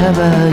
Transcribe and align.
para 0.00 0.50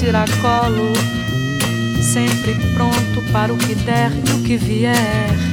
tiracolo. 0.00 0.92
Sempre 2.02 2.54
pronto 2.74 3.22
para 3.30 3.52
o 3.52 3.56
que 3.56 3.74
der 3.74 4.10
e 4.10 4.32
o 4.32 4.42
que 4.42 4.56
vier 4.56 5.50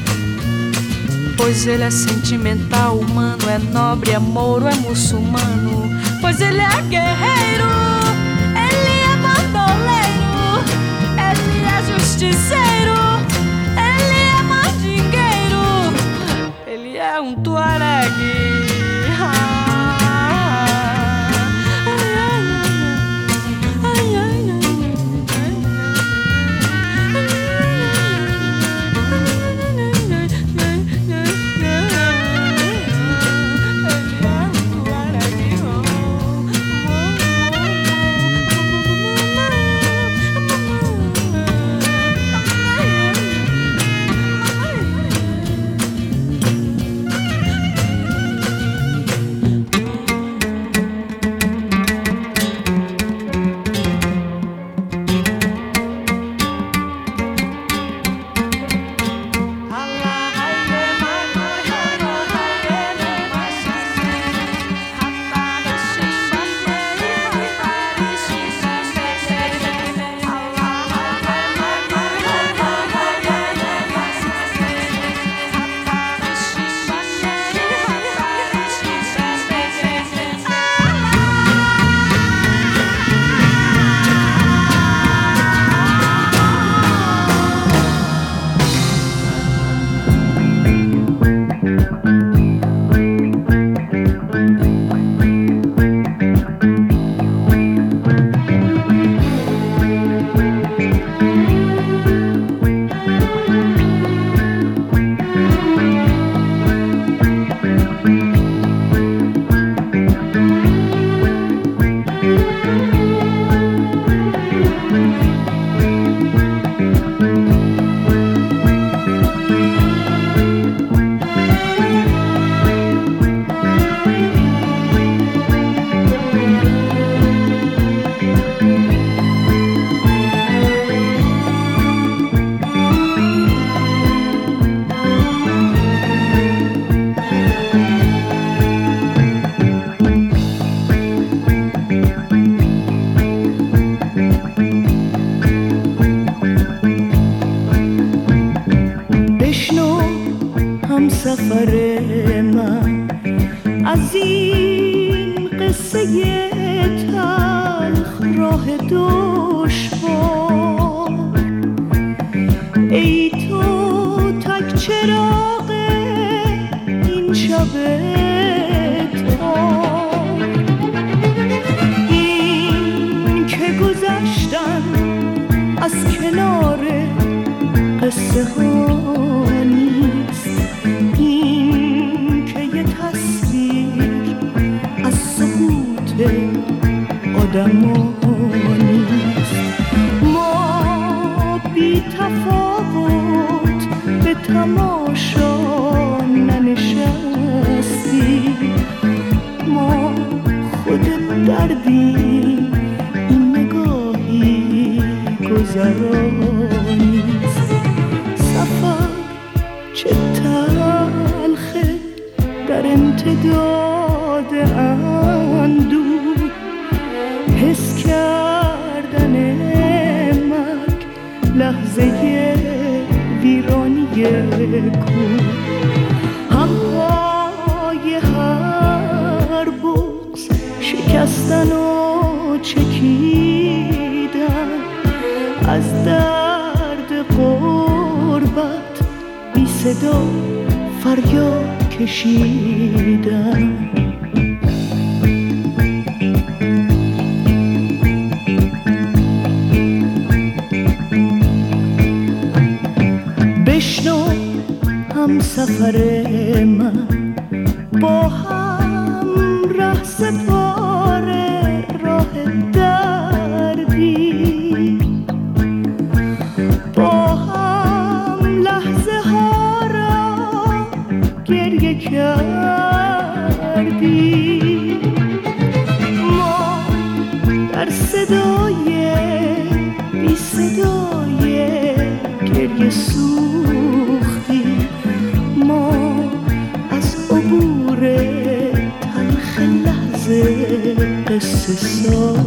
Pois 1.37 1.67
ele 1.67 1.83
é 1.83 1.91
sentimental, 1.91 2.97
humano, 2.97 3.47
é 3.47 3.59
nobre, 3.59 4.11
é 4.11 4.19
mouro, 4.19 4.67
é 4.67 4.75
muçulmano. 4.75 5.87
Pois 6.19 6.41
ele 6.41 6.59
é 6.59 6.81
guerreiro, 6.89 7.69
ele 8.51 8.93
é 8.99 9.15
bandoleiro, 9.21 10.65
ele 11.15 11.63
é 11.63 11.93
justiceiro, 11.93 12.76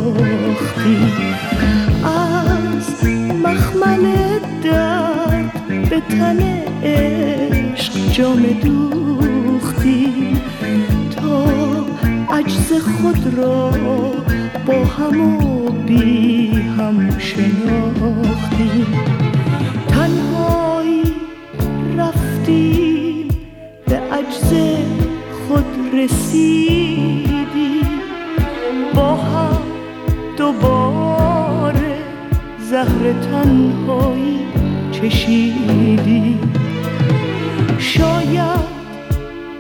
ساختی. 0.01 0.97
از 2.05 3.05
مخمل 3.45 4.05
درد 4.65 5.69
به 5.91 6.01
تن 6.01 6.41
عشق 6.83 8.13
جام 8.13 8.43
دوختی. 8.43 10.37
تا 11.17 11.45
عجز 12.35 12.73
خود 12.73 13.35
را 13.37 13.71
با 14.67 14.85
هم 14.85 15.21
و 15.21 15.71
بی 15.71 16.51
هم 16.51 17.19
شناختی. 17.19 18.87
تنهایی 19.89 21.03
رفتیم 21.99 23.29
به 23.87 23.97
عجز 23.97 24.53
خود 25.49 25.65
رسید. 25.95 27.30
بارة 30.53 31.99
زهرتان 32.59 32.71
زهر 32.71 33.13
تنهایی 33.13 34.39
چشیدی. 34.93 36.39
شاید 37.79 38.61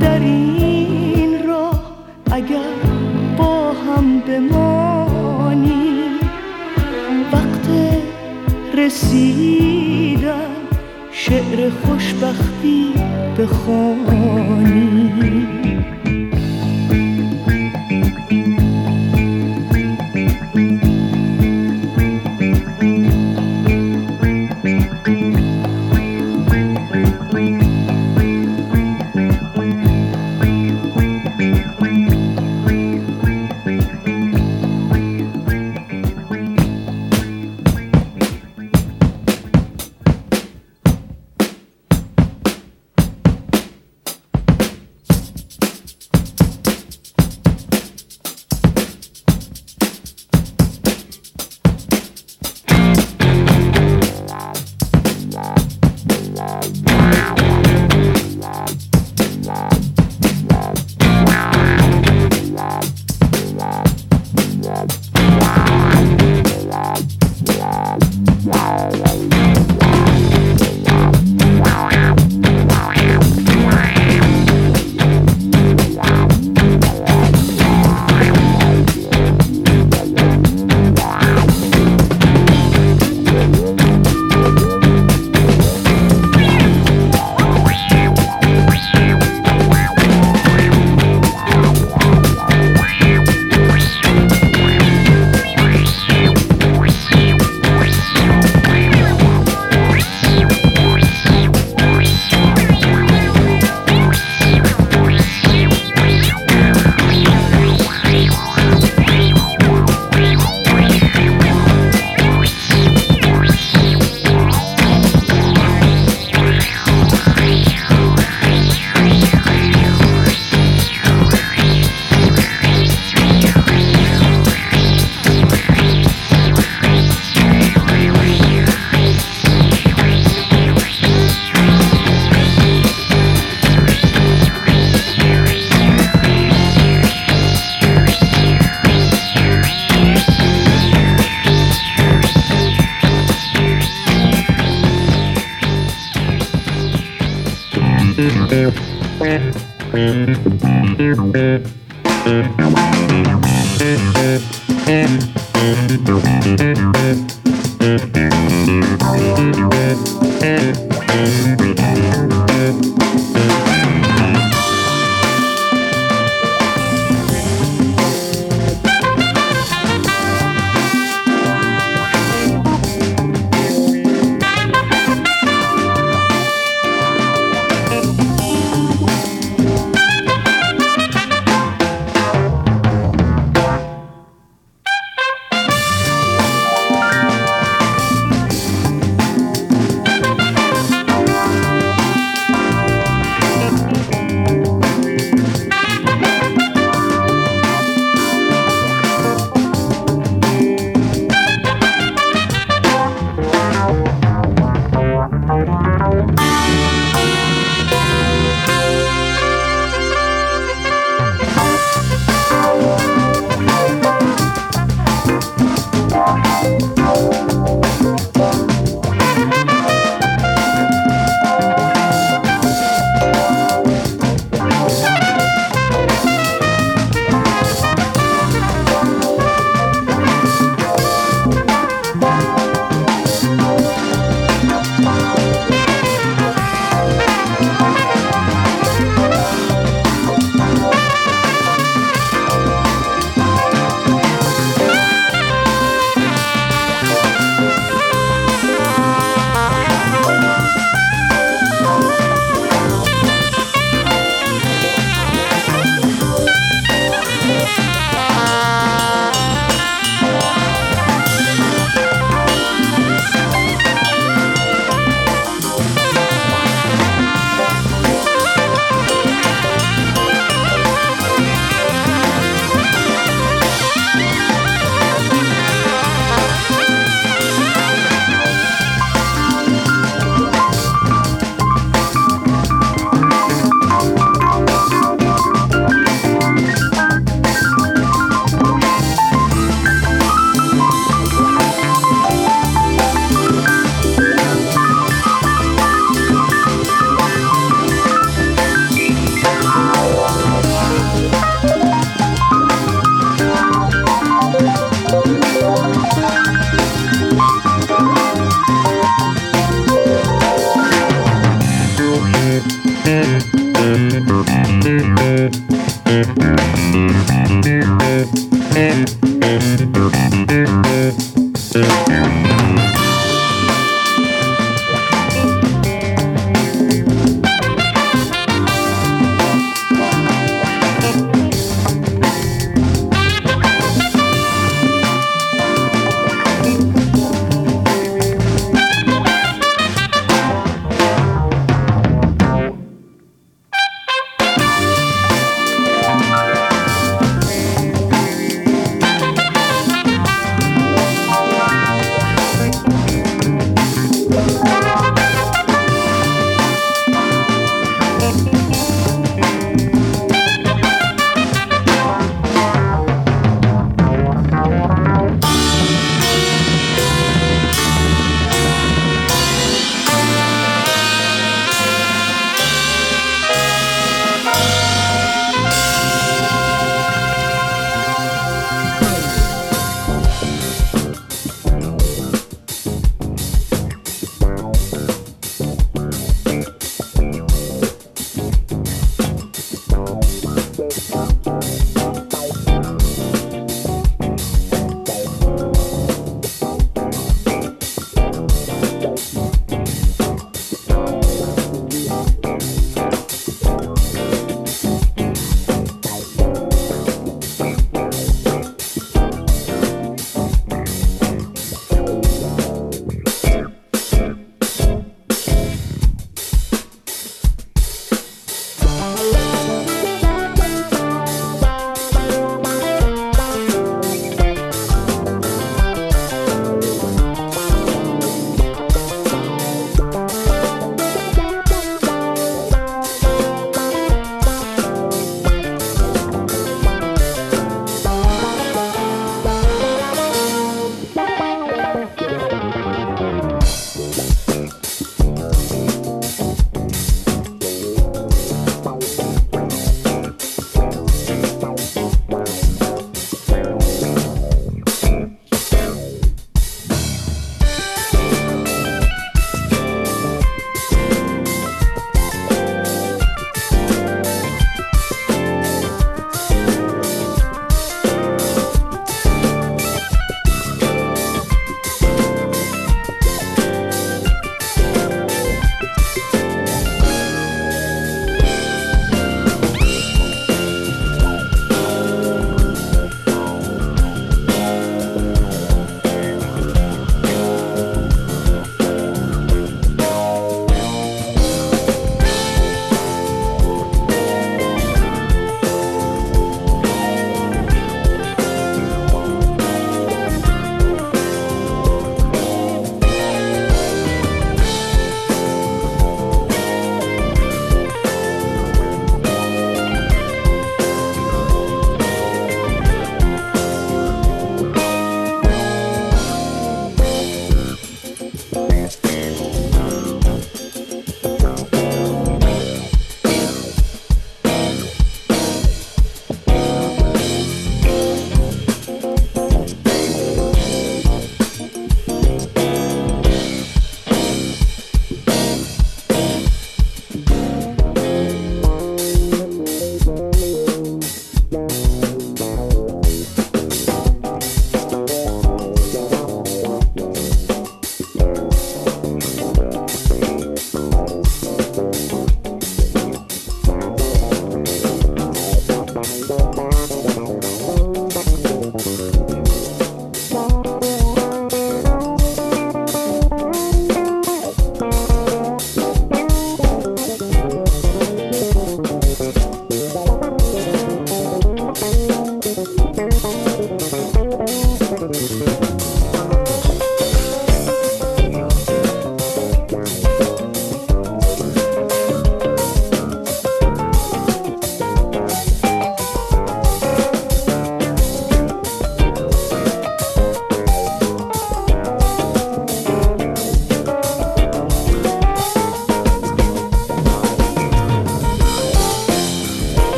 در 0.00 0.20
این 0.20 1.48
راه 1.48 1.92
اگر 2.32 2.74
با 3.38 3.72
هم 3.72 4.20
بمانی 4.20 6.02
وقت 7.32 7.68
رسیدن 8.76 10.50
شعر 11.12 11.70
خوشبختی 11.70 12.92
بخوانی. 13.38 15.06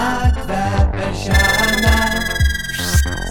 vienatvę 0.00 0.90
per 0.92 1.14
žemę. 1.14 1.98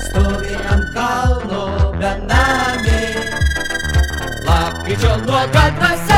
Stovi 0.06 0.56
ant 0.72 0.94
kalno 0.94 1.92
benami, 2.00 3.02
lapkričio 4.46 5.18
nuoga 5.18 5.72
drąsa. 5.72 6.09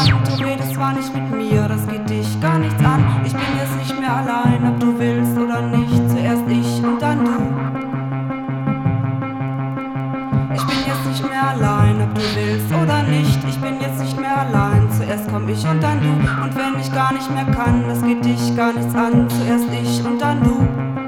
Wand. 0.00 0.40
Du 0.40 0.44
redest 0.44 0.74
zwar 0.74 0.92
nicht 0.92 1.14
mit 1.14 1.30
mir, 1.30 1.68
das 1.68 1.86
geht 1.86 2.08
dich 2.08 2.40
gar 2.40 2.58
nichts 2.58 2.82
an. 2.84 3.04
Ich 3.24 3.32
bin 3.32 3.42
jetzt 3.58 3.76
nicht 3.76 4.00
mehr 4.00 4.16
allein, 4.16 4.66
ob 4.68 4.80
du 4.80 4.98
willst 4.98 5.36
oder 5.36 5.62
nicht. 5.62 6.10
Zuerst 6.10 6.42
ich 6.48 6.84
und 6.84 7.00
dann 7.00 7.24
du. 7.24 7.30
Ich 10.54 10.66
bin 10.66 10.78
jetzt 10.86 11.06
nicht 11.06 11.28
mehr 11.28 11.48
allein, 11.48 12.02
ob 12.02 12.14
du 12.14 12.22
willst 12.34 12.72
oder 12.72 13.02
nicht. 13.02 13.38
Ich 13.48 13.60
bin 13.60 13.80
jetzt 13.80 14.00
nicht 14.00 14.18
mehr 14.18 14.38
allein. 14.38 14.88
Zuerst 14.90 15.28
komm 15.30 15.48
ich 15.48 15.66
und 15.66 15.82
dann 15.82 16.00
du. 16.00 16.08
Und 16.42 16.56
wenn 16.56 16.80
ich 16.80 16.92
gar 16.92 17.12
nicht 17.12 17.30
mehr 17.30 17.44
kann, 17.46 17.84
das 17.88 18.02
geht 18.02 18.24
dich 18.24 18.56
gar 18.56 18.72
nichts 18.72 18.94
an. 18.94 19.28
Zuerst 19.28 19.66
ich 19.82 20.04
und 20.04 20.20
dann 20.20 20.42
du. 20.42 20.99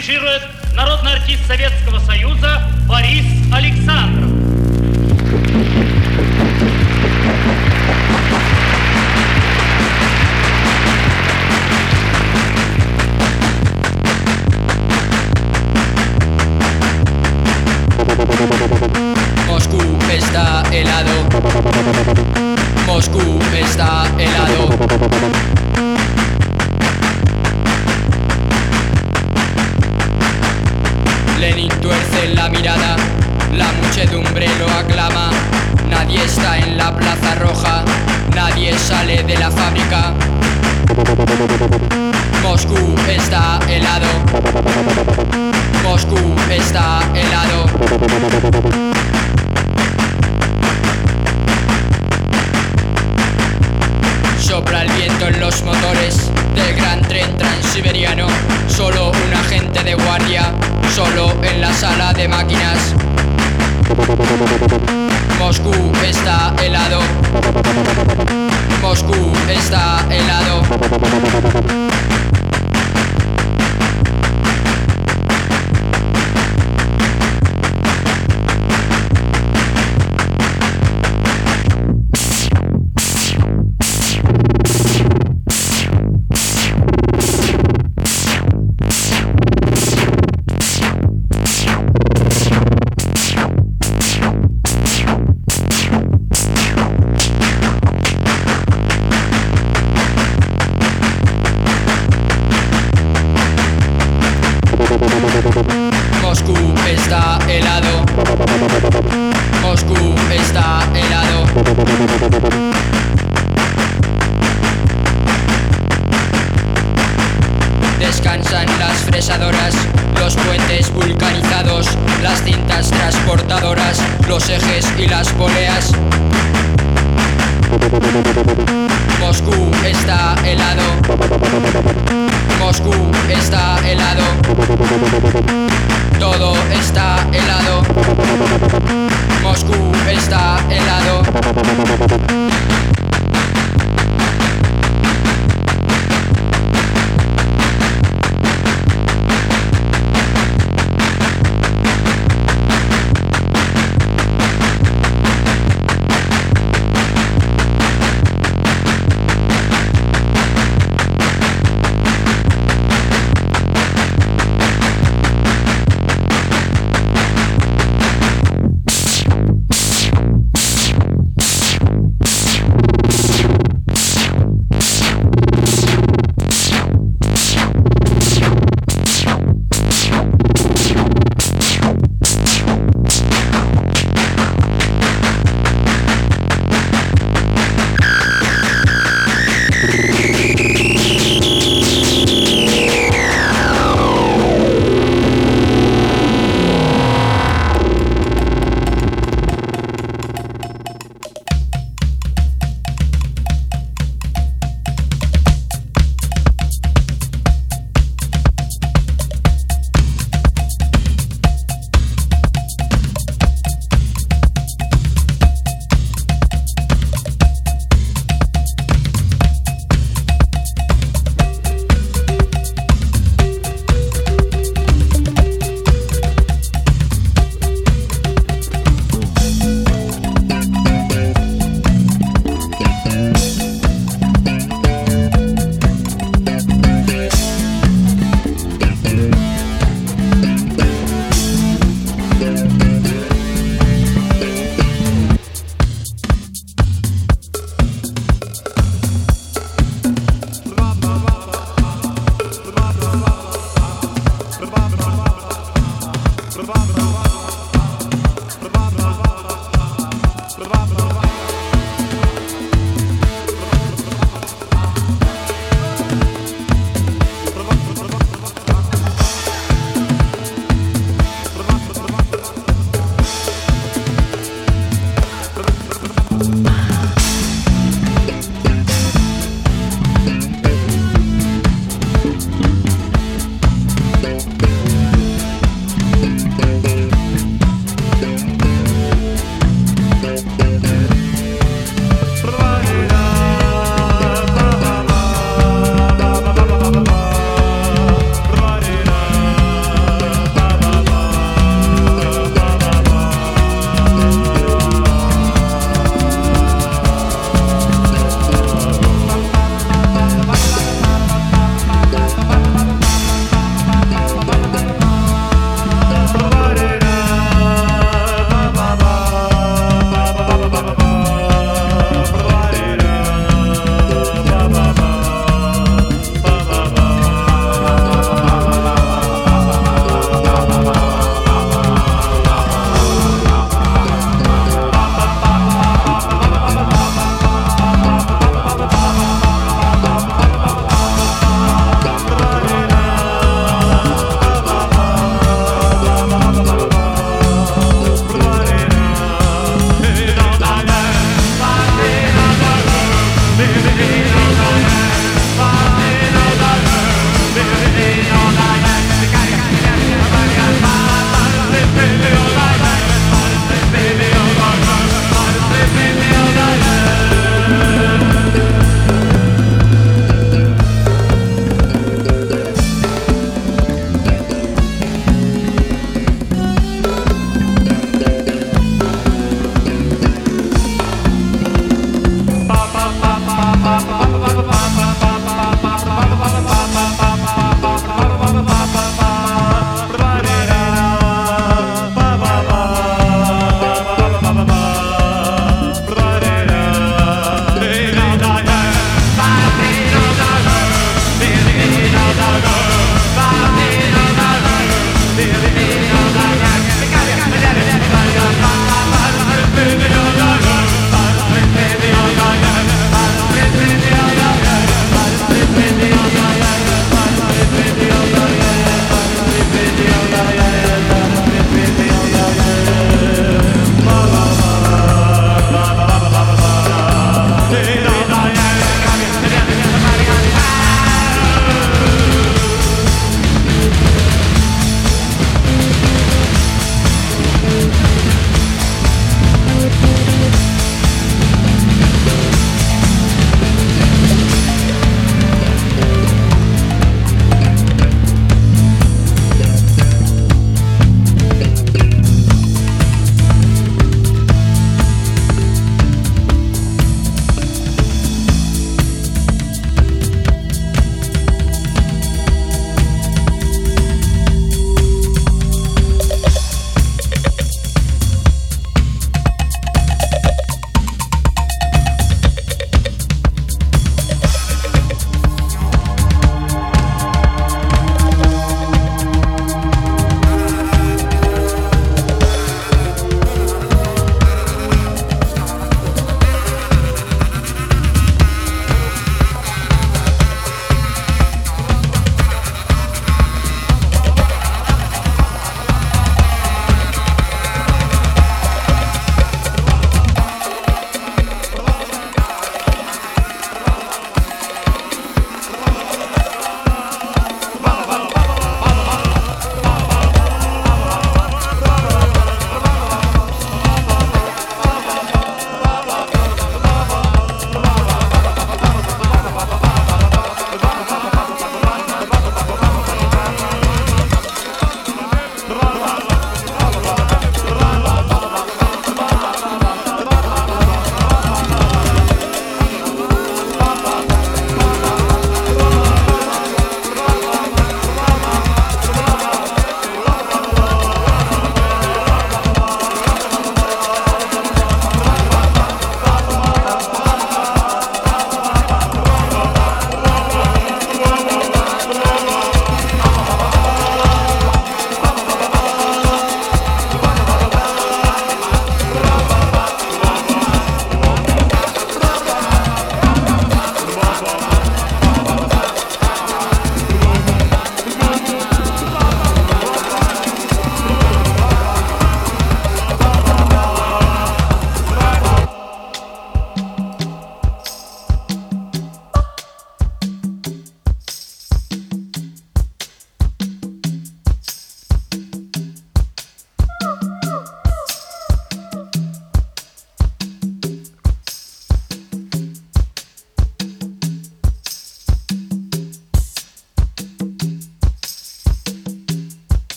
дирижирует 0.00 0.49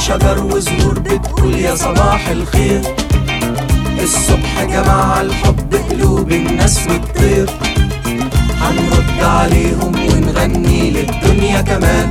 وشجر 0.00 0.44
وزهور 0.44 0.98
بتقول 0.98 1.54
يا 1.54 1.74
صباح 1.74 2.28
الخير. 2.28 2.80
الصبح 4.02 4.64
جمع 4.64 5.20
الحب 5.20 5.74
قلوب 5.90 6.32
الناس 6.32 6.86
والطير 6.86 7.50
هنرد 8.60 9.22
عليهم 9.22 9.92
ونغني 10.08 10.90
للدنيا 10.90 11.60
كمان. 11.60 12.10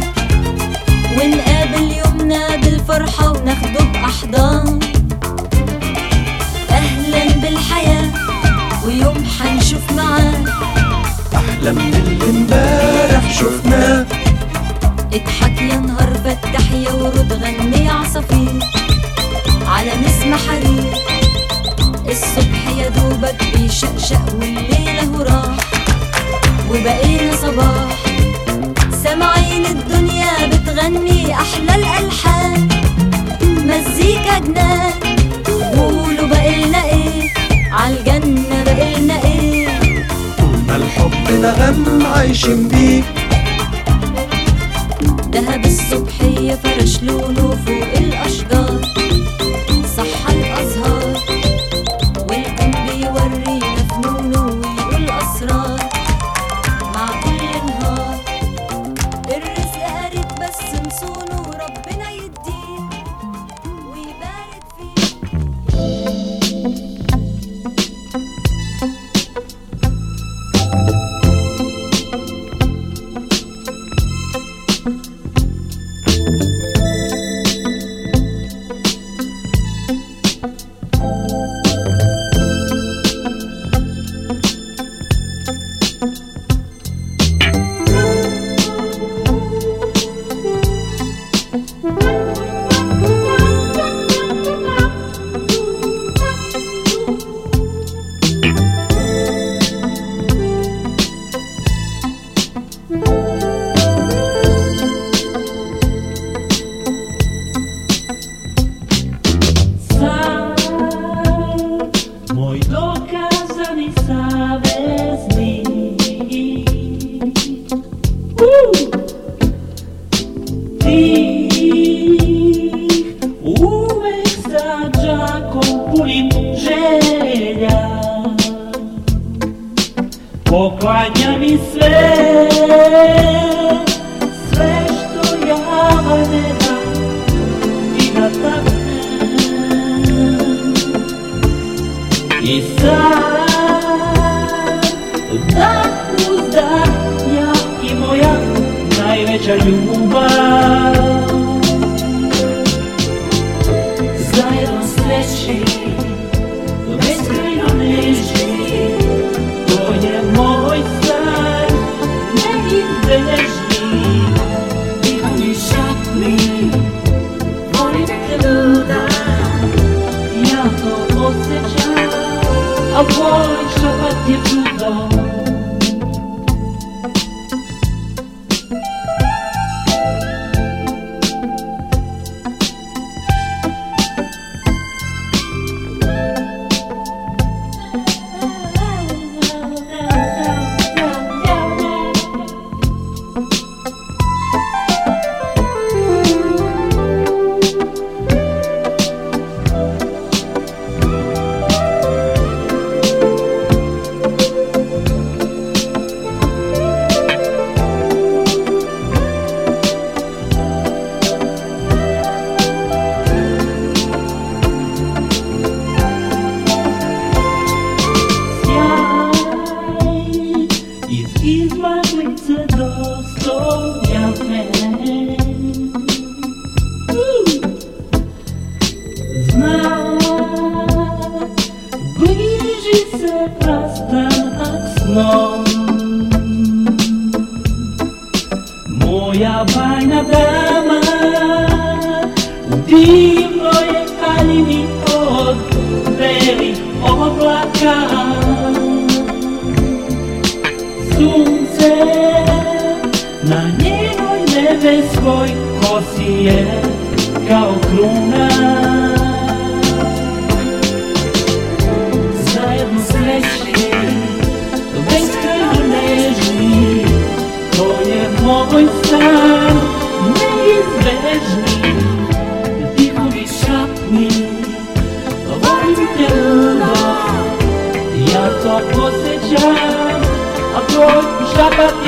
ونقابل 1.12 1.92
يومنا 2.06 2.56
بالفرحة 2.56 3.32
وناخده 3.32 3.84
بأحضان. 3.94 4.80
أهلا 6.72 7.34
بالحياة 7.42 8.12
ويوم 8.86 9.24
حنشوف 9.40 9.92
معاه. 9.98 10.34
أحلى 11.36 11.72
من 11.72 11.94
اللي 11.94 12.30
امبارح 12.30 13.34
شفناه. 13.34 14.06
اضحك 15.14 15.62
يا 15.62 15.78
نهار 15.78 16.14
فتح 16.26 16.72
يا 16.72 16.92
ورود 16.92 17.34
غني 17.34 17.90
عصافير. 17.90 18.60
على 19.68 19.92
نسمة 20.06 20.38
حرير. 20.38 20.94
الصبح 22.10 22.68
يا 22.78 22.90
دوبك 22.90 23.44
بيشقشق 23.56 24.34
والليل 24.40 25.00
اهو 25.00 25.22
راح 25.22 25.58
وبقينا 26.70 27.36
صباح. 27.36 28.04
سامعين 29.04 29.66
الدنيا 29.66 30.48
بتغني 30.48 31.34
أحلى 31.34 31.76
الألحان. 31.76 32.68
مزيكا 33.42 34.40
جنان 34.40 34.92
قولوا 35.76 36.28
بقلنا 36.28 36.84
إيه؟ 36.86 37.34
عالجنة 37.72 38.64
بقلنا 38.66 39.24
إيه؟ 39.24 39.68
ما 40.68 40.76
الحب 40.76 41.32
نغم 41.42 42.06
عايشين 42.06 42.68
بيه. 42.68 43.04
دهب 45.32 45.66
الصبحية 45.66 46.56
فرش 46.56 47.04
لونه 47.04 47.56
فوق 47.66 47.98
الأشجار. 47.98 48.59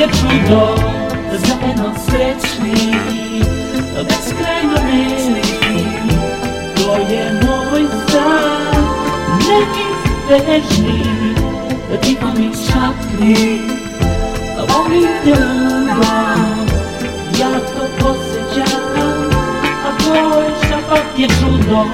je 0.02 0.08
čudo, 0.08 0.76
za 1.32 1.56
eno 1.72 1.94
srečni. 2.06 2.94
To 6.76 6.96
je 7.14 7.40
moj 7.44 7.86
san, 8.10 8.86
neizbežni, 9.46 11.04
tiho 12.02 12.28
mi 12.38 12.50
šapni, 12.66 13.62
a 14.58 14.62
volim 14.70 15.08
te 15.24 15.30
ljubam, 15.30 16.68
jako 17.40 17.84
posjećam, 18.00 19.30
a 19.86 19.98
tvoj 20.04 20.46
šapak 20.70 21.06
je 21.18 21.28
čudo, 21.28 21.86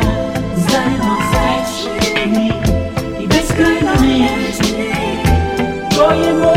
za 0.56 0.78
eno 0.78 1.16
srečni, 1.32 2.52
i 3.20 3.28
beskrajno 3.28 3.92
resni. 3.92 4.92
To 5.96 6.12
je 6.12 6.57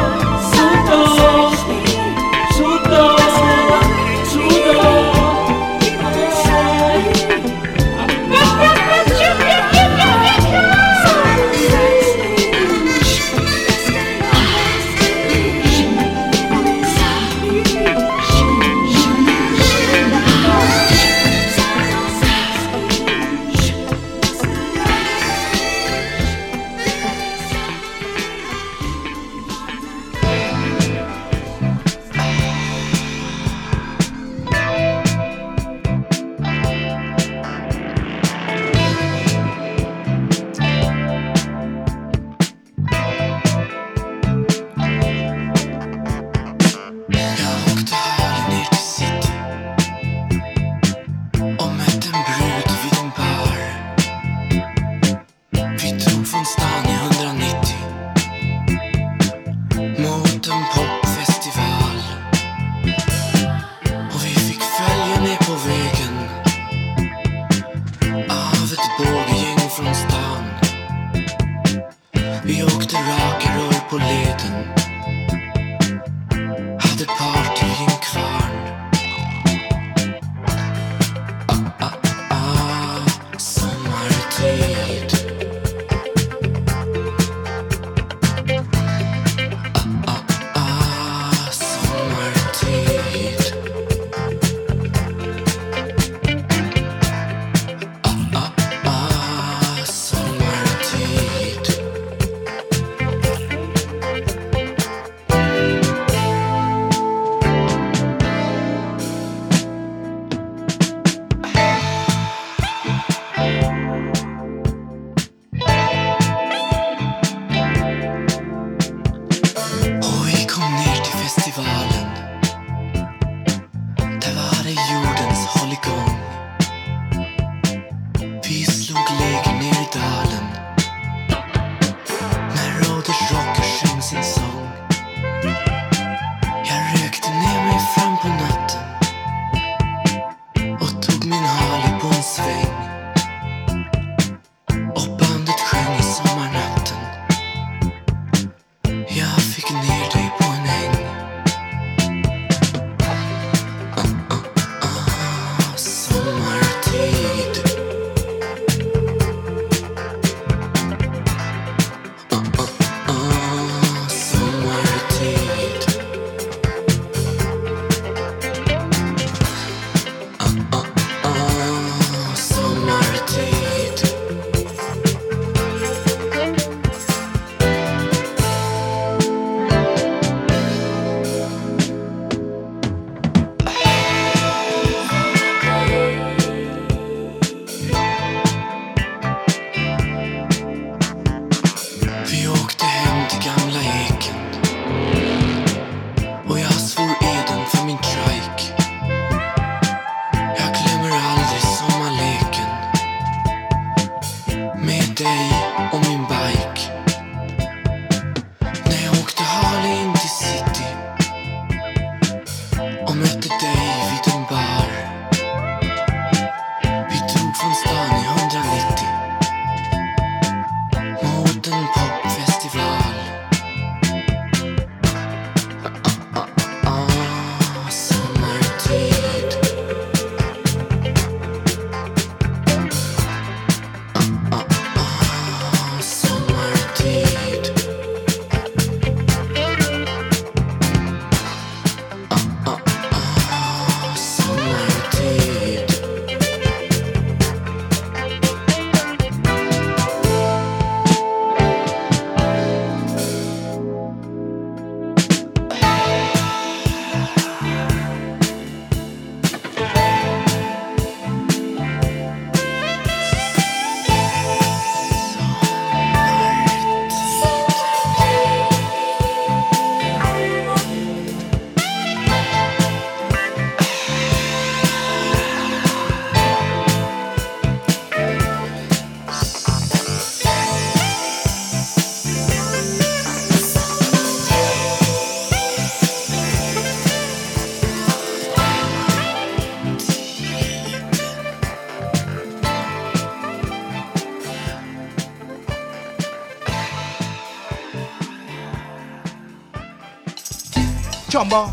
Jumbo. 301.41 301.71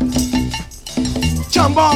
Jumbo. 1.51 1.91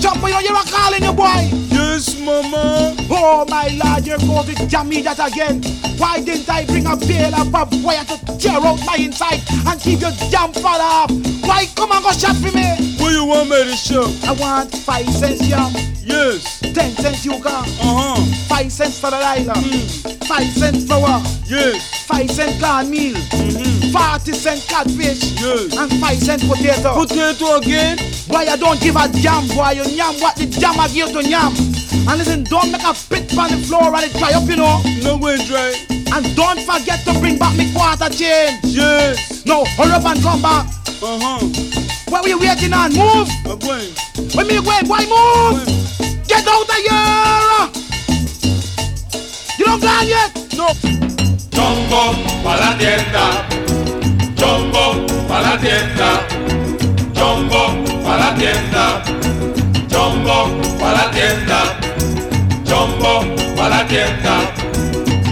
Jumbo, 0.00 0.26
you 0.26 0.32
know 0.32 0.40
you're 0.40 0.56
a 0.56 0.64
calling 0.66 1.00
your 1.04 1.12
boy. 1.12 1.46
Yes, 1.70 2.18
mama. 2.18 2.92
Oh, 3.08 3.46
my 3.48 3.68
lord, 3.68 4.02
here 4.04 4.18
goes 4.18 4.46
the 4.52 4.66
jammy 4.68 5.00
that 5.02 5.20
again. 5.20 5.62
Why 5.96 6.20
didn't 6.20 6.50
I 6.50 6.64
bring 6.66 6.86
a 6.86 6.96
bale 6.96 7.32
of 7.36 7.84
wire 7.84 8.04
to 8.06 8.18
tear 8.38 8.58
out 8.58 8.80
my 8.84 8.96
inside 8.98 9.42
and 9.64 9.80
keep 9.80 10.00
your 10.00 10.10
damn 10.28 10.52
father 10.52 10.82
up? 11.06 11.10
Why 11.46 11.66
come 11.76 11.92
and 11.92 12.02
go 12.02 12.10
shot 12.10 12.34
for 12.34 12.50
me? 12.50 12.66
What 12.98 13.12
you 13.12 13.24
want 13.26 13.48
me 13.48 13.62
to 13.62 13.76
show? 13.76 14.10
I 14.26 14.32
want 14.32 14.74
five 14.74 15.08
cents 15.08 15.46
yam, 15.46 15.70
Yes. 16.02 16.58
ten 16.74 16.90
cents 16.96 17.24
yuca, 17.24 17.46
Uh 17.46 17.62
huh. 18.18 18.24
five 18.48 18.72
cents 18.72 18.98
for 18.98 19.10
the 19.10 19.18
lila, 19.18 19.54
five 20.26 20.50
cents 20.52 20.84
flour, 20.84 21.22
Yes. 21.46 22.04
five 22.06 22.28
cent 22.28 22.60
cornmeal, 22.60 23.14
forty 23.96 24.32
cent 24.32 24.60
catfish, 24.68 25.40
Yes. 25.40 25.76
and 25.76 25.90
five 26.00 26.18
cent 26.20 26.42
potato. 26.48 26.92
Potato 26.94 27.56
again? 27.56 27.98
Why 28.28 28.44
you 28.44 28.56
don't 28.56 28.80
give 28.80 28.96
a 28.96 29.08
damn, 29.08 29.48
boy? 29.48 29.70
You 29.80 29.84
yam 29.96 30.14
what 30.20 30.36
the 30.36 30.46
damn 30.46 30.78
I 30.78 30.88
give 30.88 31.12
to 31.12 31.22
yam. 31.24 31.52
And 32.08 32.18
listen, 32.18 32.44
don't 32.44 32.70
make 32.70 32.82
a 32.84 32.92
pit 32.92 33.32
on 33.38 33.50
the 33.50 33.58
floor 33.66 33.94
and 33.94 34.04
it 34.04 34.12
dry 34.18 34.32
up, 34.32 34.46
you 34.48 34.56
know. 34.56 34.82
No 35.02 35.16
way, 35.16 35.36
dry. 35.46 35.72
And 36.12 36.24
don't 36.36 36.60
forget 36.60 37.00
to 37.06 37.18
bring 37.18 37.38
back 37.38 37.56
me 37.56 37.72
quarter 37.72 38.08
change. 38.10 38.60
Yes. 38.64 39.44
No, 39.46 39.64
hurry 39.76 39.92
up 39.92 40.04
and 40.04 40.22
come 40.22 40.42
back. 40.42 40.66
Uh 41.02 41.18
huh. 41.18 41.40
What 42.08 42.22
were 42.22 42.28
you 42.28 42.38
waiting 42.38 42.72
on? 42.72 42.92
Move. 42.92 43.28
I'm 43.46 43.58
going. 43.58 43.90
When 44.34 44.46
me 44.46 44.60
going, 44.62 44.86
why 44.86 45.02
move? 45.08 45.66
Get 46.28 46.46
out 46.46 46.68
of 46.68 46.80
here. 46.84 47.70
You 49.58 49.64
don't 49.64 49.80
gone 49.80 50.06
yet? 50.06 50.30
No. 50.56 50.68
Chombo 51.56 52.12
pa 52.44 52.52
la 55.56 55.62
tienda, 55.62 56.26
chombo 57.14 58.02
pa 58.04 58.16
la 58.18 58.34
tienda, 58.34 59.02
chombo 59.88 60.50
pa 60.78 60.92
la 60.92 61.10
tienda, 61.10 61.78
chombo 62.64 63.24
pa 63.56 63.68
la 63.68 63.86
tienda, 63.86 64.52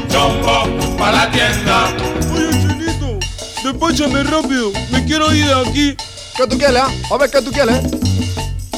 chombo 0.08 0.96
pa 0.96 1.12
la 1.12 1.30
tienda. 1.30 1.94
Oye, 2.32 2.50
Chinito. 2.52 3.18
Despáchame 3.62 4.22
rápido. 4.22 4.72
Me 4.90 5.04
quiero 5.04 5.34
ir 5.34 5.46
de 5.46 5.54
aquí. 5.54 5.96
¿Qué 6.36 6.46
tú 6.48 6.56
quieres? 6.56 6.82
A 7.10 7.16
ver, 7.18 7.30
¿qué 7.30 7.42
tú 7.42 7.52
quieres? 7.52 7.80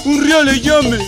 Un 0.04 0.26
real 0.26 0.46
de 0.46 0.60
llame. 0.60 0.98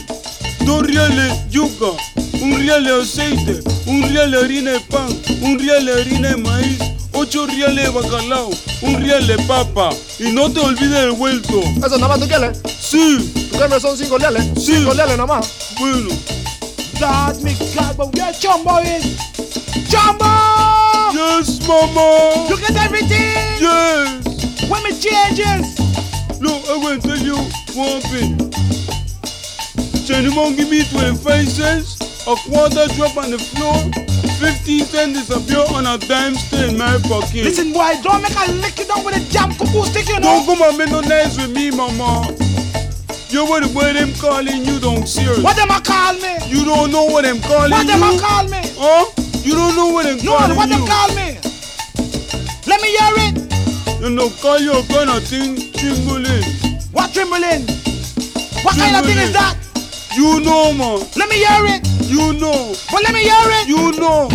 Dos 0.61 0.87
reales 0.87 1.33
yuca. 1.51 1.97
Un 2.41 2.65
real 2.65 2.85
de 2.85 3.03
aceite. 3.03 3.61
Un 3.87 4.03
real 4.03 4.31
de 4.31 4.39
harina 4.39 4.71
de 4.73 4.81
pan. 4.81 5.09
Un 5.43 5.59
real 5.59 5.85
de 5.85 6.01
harina 6.01 6.29
de 6.29 6.37
maíz. 6.37 6.79
Ocho 7.13 7.47
reales 7.47 7.87
de 7.87 7.91
bacalao. 7.91 8.51
Un 8.83 9.03
real 9.03 9.27
de 9.27 9.37
papa. 9.45 9.91
Y 10.19 10.33
no 10.33 10.51
te 10.51 10.59
olvides 10.61 10.91
del 10.91 11.13
vuelto. 11.13 11.61
¿Eso 11.61 11.97
nada 11.97 12.09
más 12.09 12.21
tú 12.21 12.27
quieres? 12.27 12.59
Sí. 12.81 13.49
¿Tú 13.51 13.57
quieres 13.57 13.81
son 13.81 13.97
cinco 13.97 14.19
leales? 14.19 14.45
Sí. 14.57 14.77
Cinco 14.77 14.93
leales 14.93 15.17
nada 15.17 15.27
más. 15.27 15.49
Bueno. 15.79 16.09
God, 16.99 17.41
me 17.43 17.55
God, 17.55 17.97
but 17.97 18.15
where 18.17 18.33
Jumbo 18.33 18.81
is? 18.81 19.17
Jumbo! 19.89 20.27
Yes, 21.13 21.61
mama. 21.69 22.49
You 22.49 22.57
get 22.57 22.77
everything? 22.77 23.61
Yes. 23.61 24.69
When 24.69 24.83
me 24.83 24.91
changes? 24.99 25.79
Look, 26.41 26.69
I 26.69 26.77
will 26.77 26.99
tell 27.01 27.17
you 27.17 27.37
one 27.77 28.01
thing. 28.11 28.37
Can 30.09 30.25
you 30.25 30.57
give 30.57 30.69
me 30.69 30.83
25 30.85 31.49
cents? 31.49 31.99
A 32.27 32.35
quarter 32.51 32.89
drop 32.95 33.17
on 33.17 33.31
the 33.31 33.39
floor. 33.39 34.08
15 34.39 34.85
cents 34.85 35.19
disappear 35.29 35.65
on 35.75 35.87
a 35.87 35.99
dime 35.99 36.35
stay 36.37 36.69
in 36.71 36.79
my 36.79 36.99
pocket. 37.11 37.43
Listen, 37.45 37.73
boy, 37.73 37.81
I 37.81 38.01
don't 38.03 38.23
make 38.23 38.35
a 38.37 38.53
lick 38.63 38.79
it 38.79 38.87
down 38.89 39.05
with 39.05 39.17
a 39.17 39.33
damn 39.33 39.51
cuckoo 39.55 39.83
stick, 39.85 40.09
you 40.09 40.15
know. 40.21 40.45
Don't 40.47 40.47
come 40.47 40.63
and 40.63 40.79
make 40.79 40.91
no 40.91 41.01
nice 41.01 41.37
with 41.37 41.51
me, 41.51 41.71
mama. 41.71 42.31
You 43.31 43.45
what 43.45 43.61
the 43.67 43.71
way 43.77 43.93
them 43.93 44.15
calling 44.15 44.65
you 44.65 44.79
don't 44.81 45.07
serious. 45.07 45.43
What 45.43 45.57
them 45.57 45.69
a 45.71 45.81
call 45.83 46.15
me? 46.15 46.39
You 46.49 46.65
don't 46.65 46.91
know 46.91 47.05
what 47.05 47.23
them 47.29 47.41
calling 47.43 47.71
What 47.73 47.85
you. 47.85 47.93
them 47.93 48.03
a 48.03 48.19
call 48.19 48.45
me? 48.49 48.63
Huh? 48.79 49.05
You 49.45 49.53
don't 49.59 49.77
know 49.77 49.91
what 49.93 50.05
them 50.07 50.17
No, 50.25 50.39
calling 50.39 50.57
what 50.57 50.69
you. 50.71 50.79
them 50.79 50.87
call 50.87 51.09
me? 51.19 51.37
Let 52.65 52.81
me 52.81 52.89
hear 52.95 53.15
it. 53.29 54.01
You 54.01 54.11
know, 54.11 54.31
call 54.41 54.59
your 54.61 54.81
kind 54.87 55.11
of 55.11 55.23
thing, 55.27 55.57
chingling. 55.77 56.47
What 56.95 57.13
trembling? 57.13 57.67
What 58.65 58.77
kind 58.79 58.97
of 58.97 59.05
thing 59.05 59.19
is 59.19 59.33
that? 59.35 59.58
You 60.19 60.41
know, 60.41 60.75
man. 60.75 61.07
Let 61.15 61.31
me 61.31 61.37
hear 61.47 61.63
it. 61.79 61.87
You 62.11 62.33
know. 62.35 62.75
But 62.91 63.07
let 63.07 63.15
me 63.15 63.23
hear 63.23 63.49
it. 63.63 63.69
You 63.71 63.95
know. 64.03 64.27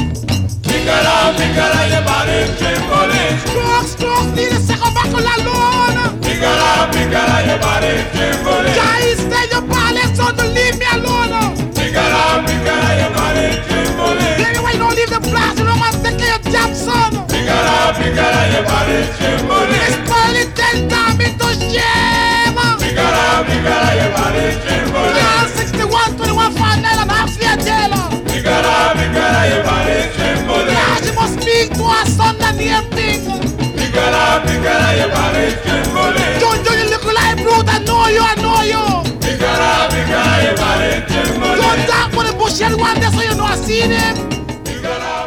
Nicola, 0.63 1.35
Nicola, 1.35 1.81
the 1.91 1.99
body 2.07 2.47
trembling. 2.55 3.35
Strong, 3.43 3.85
strong, 3.91 4.25
need 4.31 4.55
a 4.55 4.63
second 4.63 4.93
back 4.95 5.11
on 5.11 5.27
alone. 5.27 6.23
Nicola, 6.23 6.87
Nicola, 6.87 7.35
the 7.43 7.59
body 7.59 7.99
trembling. 8.15 8.75
Guys, 8.79 9.19
stay 9.27 9.43
your 9.51 9.59
palace, 9.67 10.15
so 10.15 10.31
don't 10.31 10.55
leave 10.55 10.79
me 10.79 10.87
alone. 10.87 11.51
Nicola, 11.75 12.39
Nicola, 12.47 12.89
the 13.03 13.07
body 13.11 13.59
trembling. 13.67 14.39
Baby, 14.39 14.59
why 14.63 14.71
you 14.71 14.79
don't 14.79 14.95
leave 14.95 15.11
the 15.11 15.19
blast? 15.19 15.59
You 15.59 15.67
know 15.67 15.75
I'm 15.83 15.91
thinking 15.99 16.31
of 16.31 16.47
Jackson. 16.47 17.11
Nicola, 17.27 17.91
Nicola, 17.99 18.39
the 18.55 18.61
body 18.63 19.03
trembling. 19.19 19.83
It's 19.83 19.99
probably 20.07 20.47
ten 20.55 20.87
times 20.87 21.19
into 21.19 21.49
shame. 21.59 22.55
Nicola, 22.79 23.43
Nicola, 23.51 23.89
the 23.99 24.07
body 24.15 24.47
trembling. 24.63 25.19
Yeah, 26.03 26.11
61, 26.11 26.17
21, 26.17 26.51
59 26.51 26.83
and 26.83 26.99
a 26.99 27.13
half 27.13 27.31
year 27.39 27.55
jail. 27.63 27.93
Pícala, 28.27 28.75
pícala, 28.97 29.41
llevaré 29.47 29.97
trembling. 30.15 30.67
Yeah, 30.75 30.95
she 30.99 31.11
must 31.15 31.33
speak 31.41 31.67
to 31.77 31.83
her 31.83 32.05
son 32.05 32.35
and 32.41 32.57
name 32.57 32.87
thing. 32.91 33.23
Pícala, 33.77 34.23
pícala, 34.45 34.89
llevaré 34.99 35.45
trembling. 35.63 36.39
John, 36.41 36.57
John, 36.63 36.77
you 36.79 36.87
look 36.89 37.05
like 37.05 37.37
brute. 37.41 37.69
I 37.69 37.79
know 37.87 38.07
you, 38.07 38.21
I 38.21 38.35
know 38.43 38.61
you. 38.63 38.83
Pícala, 39.23 39.87
pícala, 39.93 40.33
llevaré 40.43 40.91
trembling. 41.07 41.57
Don't 41.61 41.81
talk 41.87 42.07
for 42.11 42.23
the 42.23 42.33
bush 42.37 42.61
and 42.61 42.75
one 42.79 42.99
day 42.99 43.09
so 43.09 43.21
you 43.21 43.35
know 43.35 43.45
I 43.45 43.55
seen 43.55 43.91
him. 43.91 44.15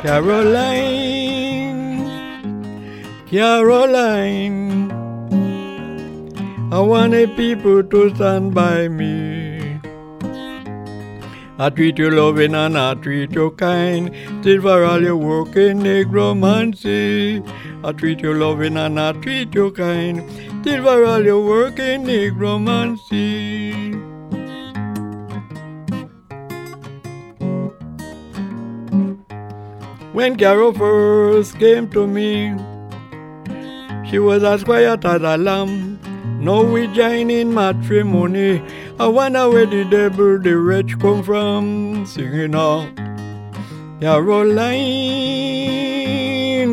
Caroline, 0.02 1.76
Caroline, 3.30 4.90
I 6.70 6.78
want 6.80 7.12
the 7.12 7.26
people 7.34 7.82
to 7.82 8.14
stand 8.14 8.54
by 8.54 8.88
me. 8.88 9.35
I 11.58 11.70
treat 11.70 11.96
you 11.98 12.10
loving 12.10 12.54
and 12.54 12.76
I 12.76 12.94
treat 12.96 13.32
you 13.32 13.50
kind. 13.52 14.14
Still 14.42 14.60
for 14.60 14.84
all 14.84 15.02
your 15.02 15.16
work 15.16 15.56
in 15.56 15.78
negromancy. 15.78 17.40
I 17.82 17.92
treat 17.92 18.20
you 18.20 18.34
loving 18.34 18.76
and 18.76 19.00
I 19.00 19.12
treat 19.12 19.54
you 19.54 19.70
kind. 19.70 20.22
Still 20.60 20.82
for 20.84 21.06
all 21.06 21.24
your 21.24 21.42
work 21.42 21.78
in 21.78 22.04
negromancy. 22.04 23.94
When 30.12 30.36
Carol 30.36 30.74
first 30.74 31.58
came 31.58 31.88
to 31.90 32.06
me, 32.06 32.54
she 34.10 34.18
was 34.18 34.44
as 34.44 34.62
quiet 34.62 35.06
as 35.06 35.22
a 35.22 35.38
lamb. 35.38 35.98
Now 36.38 36.62
we 36.64 36.86
join 36.88 37.30
in 37.30 37.54
matrimony. 37.54 38.62
Oh, 38.98 39.04
I 39.04 39.08
wonder 39.08 39.50
where 39.50 39.66
the 39.66 39.84
devil, 39.84 40.38
the 40.38 40.56
wretch, 40.56 40.98
come 40.98 41.22
from. 41.22 42.06
Singing 42.06 42.54
out, 42.54 42.96
Caroline, 44.00 44.76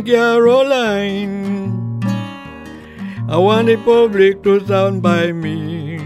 Caroline. 0.04 2.00
I 3.28 3.36
want 3.36 3.68
the 3.68 3.76
public 3.76 4.42
to 4.44 4.62
stand 4.64 5.02
by 5.02 5.34
me. 5.34 6.00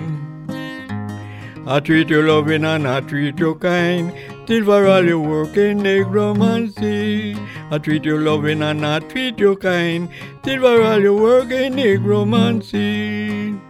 I 1.67 1.79
treat 1.81 2.09
you 2.09 2.23
loving 2.23 2.65
and 2.65 2.87
I 2.87 3.01
treat 3.01 3.37
you 3.37 3.53
kind. 3.53 4.11
Till 4.47 4.65
for 4.65 4.87
all 4.87 5.05
your 5.05 5.19
work 5.19 5.55
in 5.55 5.81
negromancy. 5.81 7.37
I 7.69 7.77
treat 7.77 8.05
you 8.05 8.17
loving 8.17 8.63
and 8.63 8.83
I 8.83 8.99
treat 9.01 9.37
you 9.37 9.55
kind. 9.55 10.09
Till 10.41 10.61
for 10.61 10.81
all 10.81 10.99
your 10.99 11.21
work 11.21 11.51
in 11.51 11.73
negromancy. 11.73 13.66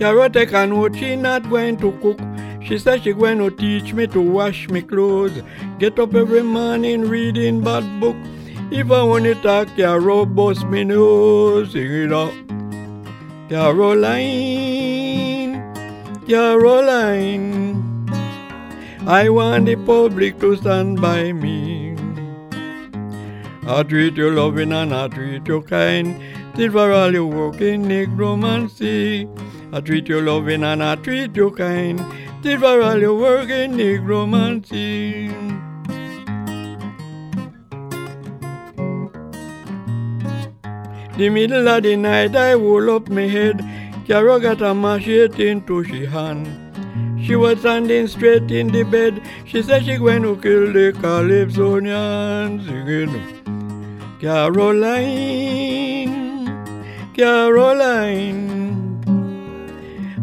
Carrot 0.00 0.32
take 0.32 0.52
a 0.54 0.66
note, 0.66 0.96
she 0.96 1.14
not 1.14 1.50
going 1.50 1.76
to 1.76 1.92
cook. 2.00 2.18
She 2.64 2.78
said 2.78 3.02
she 3.02 3.12
going 3.12 3.36
to 3.36 3.50
teach 3.50 3.92
me 3.92 4.06
to 4.06 4.18
wash 4.22 4.66
me 4.70 4.80
clothes. 4.80 5.42
Get 5.78 5.98
up 5.98 6.14
every 6.14 6.42
morning 6.42 7.02
reading 7.02 7.60
bad 7.60 8.00
book. 8.00 8.16
If 8.70 8.90
I 8.90 9.02
want 9.02 9.24
to 9.24 9.34
talk, 9.42 9.68
Carol 9.76 10.24
bust 10.24 10.66
me 10.68 10.84
nose. 10.84 11.72
Sing 11.72 11.92
it 11.92 12.14
up. 12.14 12.32
Caroline, 13.50 14.00
Caroline, 16.26 18.08
I 19.06 19.28
want 19.28 19.66
the 19.66 19.76
public 19.76 20.40
to 20.40 20.56
stand 20.56 21.02
by 21.02 21.30
me. 21.34 21.94
I 23.66 23.82
treat 23.82 24.16
you 24.16 24.30
loving 24.30 24.72
and 24.72 24.94
I 24.94 25.08
treat 25.08 25.46
you 25.46 25.60
kind. 25.60 26.18
Till 26.56 26.72
for 26.72 26.90
all 26.90 27.12
your 27.12 27.26
work 27.26 27.60
in 27.60 27.84
negromancy. 27.84 29.28
I 29.72 29.80
treat 29.80 30.08
you 30.08 30.20
loving 30.20 30.64
and 30.64 30.82
I 30.82 30.96
treat 30.96 31.36
you 31.36 31.50
kind. 31.52 32.00
Till 32.42 32.58
for 32.58 32.82
all 32.82 32.98
your 32.98 33.14
work 33.14 33.50
in 33.50 33.72
negromancy. 33.72 35.30
The 41.16 41.28
middle 41.28 41.68
of 41.68 41.82
the 41.82 41.96
night 41.96 42.34
I 42.34 42.56
woke 42.56 42.88
up 42.88 43.08
my 43.10 43.28
head. 43.28 43.62
Carol 44.06 44.40
got 44.40 44.62
a 44.62 44.74
machete 44.74 45.48
into 45.48 45.84
she 45.84 46.06
hand. 46.06 46.48
She 47.22 47.36
was 47.36 47.60
standing 47.60 48.08
straight 48.08 48.50
in 48.50 48.68
the 48.68 48.82
bed. 48.82 49.22
She 49.44 49.62
said 49.62 49.84
she 49.84 49.98
going 49.98 50.22
to 50.22 50.34
kill 50.36 50.72
the 50.72 50.92
Calypsonian 51.00 52.64
singing. 52.64 53.12
Caroline, 54.20 55.30
Caroline, 57.14 58.69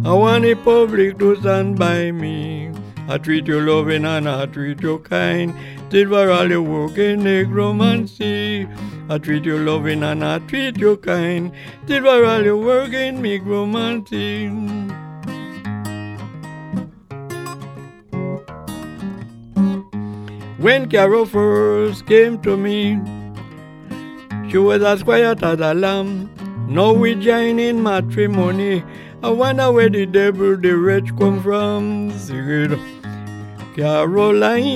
I 0.06 0.14
want 0.14 0.44
the 0.44 0.54
public 0.54 1.18
to 1.20 1.36
stand 1.38 1.80
by 1.80 2.12
me. 2.12 2.72
I 3.10 3.18
treat 3.18 3.48
you 3.48 3.60
loving 3.60 4.06
and 4.06 4.30
I 4.30 4.46
treat 4.46 4.82
you 4.82 5.00
kind. 5.00 5.54
Till 5.90 6.10
for 6.10 6.30
all 6.30 6.62
work 6.62 6.98
in 6.98 7.22
negromancy. 7.22 8.68
I 9.10 9.18
treat 9.18 9.44
you 9.44 9.58
loving 9.58 10.04
and 10.04 10.24
I 10.24 10.40
treat 10.40 10.78
you 10.78 10.98
kind. 10.98 11.52
Till 11.88 12.04
for 12.04 12.26
all 12.26 12.60
work 12.60 12.94
in 12.94 13.24
negromancy. 13.24 14.52
When 20.60 20.90
Carol 20.90 21.26
first 21.26 22.06
came 22.06 22.40
to 22.44 22.56
me, 22.56 23.00
she 24.50 24.58
was 24.58 24.84
as 24.84 25.02
quiet 25.02 25.42
as 25.42 25.60
a 25.60 25.74
lamb. 25.74 26.30
Now 26.70 26.94
we 26.94 27.16
join 27.16 27.60
in 27.60 27.82
matrimony. 27.82 28.84
I 29.24 29.30
wonder 29.32 29.72
where 29.72 29.90
the 29.90 30.06
devil, 30.06 30.56
the 30.56 30.74
wretch, 30.74 31.10
come 31.18 31.42
from. 31.42 32.12
Caroline, 33.76 34.68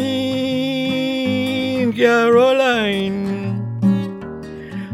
Caroline, 1.93 3.61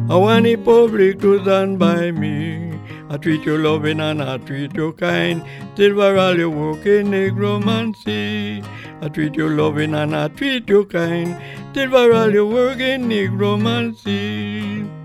I 0.09 0.16
want 0.16 0.43
the 0.45 0.58
public 0.58 1.19
to 1.22 1.42
stand 1.43 1.80
by 1.80 2.11
me. 2.11 2.77
I 3.09 3.16
treat 3.16 3.45
you 3.45 3.58
loving 3.58 4.01
and 4.01 4.22
I 4.22 4.38
treat 4.38 4.76
you 4.76 4.92
kind. 4.93 5.42
Till 5.76 5.95
for 5.95 6.17
all 6.17 6.38
your 6.38 6.50
work 6.50 6.85
in 6.85 7.08
negromancy. 7.08 8.66
I 9.01 9.08
treat 9.08 9.35
you 9.35 9.48
loving 9.48 9.93
and 9.93 10.14
I 10.14 10.27
treat 10.27 10.67
you 10.67 10.84
kind. 10.85 11.38
Till 11.74 11.90
for 11.90 12.14
all 12.14 12.32
your 12.32 12.48
work 12.48 12.80
in 12.80 13.08
negromancy. 13.09 14.97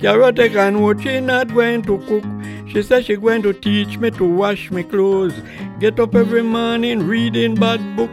Carrot 0.00 0.38
and 0.38 0.82
what 0.82 1.02
she 1.02 1.20
not 1.20 1.52
going 1.52 1.82
to 1.82 1.98
cook. 2.08 2.24
She 2.66 2.82
said 2.82 3.04
she 3.04 3.16
going 3.16 3.42
to 3.42 3.52
teach 3.52 3.98
me 3.98 4.10
to 4.12 4.24
wash 4.24 4.70
me 4.70 4.82
clothes. 4.82 5.34
Get 5.78 6.00
up 6.00 6.14
every 6.14 6.42
morning 6.42 7.06
reading 7.06 7.54
bad 7.54 7.96
book. 7.96 8.10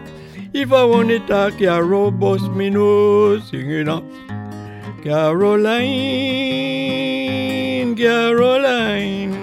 If 0.51 0.73
I 0.73 0.83
want 0.83 1.07
to 1.09 1.19
talk, 1.27 1.59
Carol 1.59 2.11
bust 2.11 2.51
me 2.51 2.69
nose. 2.69 3.47
Sing 3.49 3.71
it 3.71 3.87
up. 3.87 4.03
Caroline, 5.01 5.77
Caroline. 7.95 9.33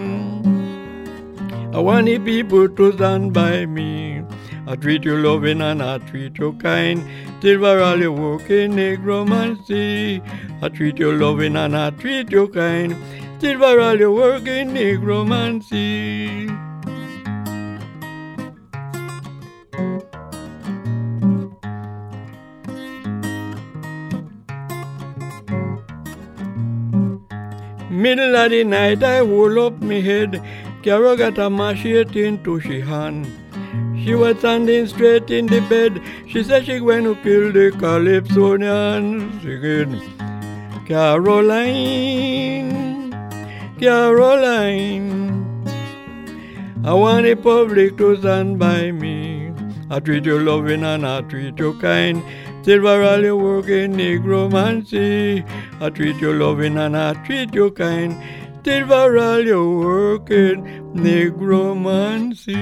I 1.72 1.78
want 1.78 2.06
the 2.06 2.18
people 2.18 2.68
to 2.68 2.92
stand 2.92 3.32
by 3.32 3.64
me. 3.64 4.22
I 4.66 4.76
treat 4.76 5.04
you 5.04 5.16
loving 5.16 5.62
and 5.62 5.82
I 5.82 5.96
treat 5.98 6.36
you 6.38 6.52
kind. 6.54 7.02
For 7.44 7.78
all 7.82 7.98
your 7.98 8.12
work 8.12 8.48
in 8.48 8.72
negromancy. 8.72 10.22
I 10.62 10.68
treat 10.70 10.98
you 10.98 11.12
loving 11.12 11.56
and 11.56 11.76
I 11.76 11.90
treat 11.90 12.32
you 12.32 12.48
kind. 12.48 12.96
For 13.38 13.80
all 13.80 13.98
your 13.98 14.12
work 14.12 14.46
in 14.46 14.70
negromancy. 14.70 16.48
Middle 27.90 28.36
of 28.36 28.50
the 28.52 28.64
night 28.64 29.02
I 29.02 29.20
woke 29.20 29.74
up 29.74 29.82
me 29.82 30.00
head. 30.00 30.42
Carol 30.82 31.18
got 31.18 31.36
a 31.36 31.50
machete 31.50 32.24
into 32.24 32.58
she 32.60 32.80
hand. 32.80 33.43
She 34.04 34.14
was 34.14 34.38
standing 34.38 34.86
straight 34.86 35.30
in 35.30 35.46
the 35.46 35.60
bed. 35.60 36.02
She 36.28 36.44
said 36.44 36.66
she 36.66 36.78
going 36.78 37.04
to 37.04 37.14
kill 37.22 37.50
the 37.52 37.70
Calypsonian. 37.70 39.40
Singing, 39.40 39.98
Caroline, 40.86 42.20
Caroline. 43.80 45.34
I 46.84 46.92
want 46.92 47.24
the 47.24 47.34
public 47.34 47.96
to 47.96 48.16
stand 48.18 48.58
by 48.58 48.92
me. 48.92 49.54
I 49.88 50.00
treat 50.00 50.26
you 50.26 50.38
loving 50.38 50.84
and 50.84 51.06
I 51.06 51.22
treat 51.22 51.58
you 51.58 51.72
kind. 51.80 52.22
Silver 52.62 53.02
all 53.02 53.22
you 53.22 53.38
work 53.38 53.68
in 53.68 53.94
negromancy. 53.94 55.42
I 55.80 55.88
treat 55.88 56.16
you 56.16 56.34
loving 56.34 56.76
and 56.76 56.94
I 56.94 57.14
treat 57.24 57.54
you 57.54 57.70
kind. 57.70 58.14
Silver 58.62 59.18
all 59.18 59.40
you 59.40 59.78
work 59.78 60.30
in 60.30 60.62
negromancy. 60.92 62.54